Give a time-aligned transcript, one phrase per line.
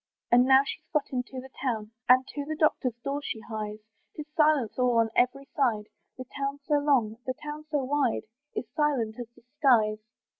[0.31, 3.77] And now she's got into the town, And to the doctor's door she hies;
[4.15, 8.23] Tis silence all on every side; The town so long, the town so wide,
[8.55, 9.99] Is silent as the skies.